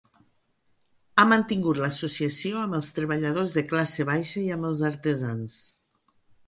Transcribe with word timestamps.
Ha 1.17 1.25
mantingut 1.31 1.81
l'associació 1.83 2.63
amb 2.63 2.79
els 2.79 2.91
treballadors 2.99 3.55
de 3.59 3.67
classe 3.75 4.09
baixa 4.15 4.45
i 4.47 4.49
amb 4.57 4.71
els 4.73 4.85
artesans. 4.95 5.63